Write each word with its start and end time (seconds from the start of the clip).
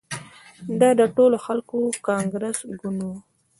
دا 0.79 0.89
د 0.99 1.01
ټولو 1.15 1.37
خلکو 1.45 1.77
کانګرس 2.07 2.57
ګوند 2.79 2.99
وو. 3.05 3.15